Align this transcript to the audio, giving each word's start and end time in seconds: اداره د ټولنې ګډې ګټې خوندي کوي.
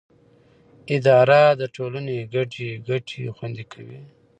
اداره 0.95 1.41
د 1.59 1.61
ټولنې 1.75 2.17
ګډې 2.33 2.69
ګټې 2.87 3.23
خوندي 3.35 3.65
کوي. 3.73 4.01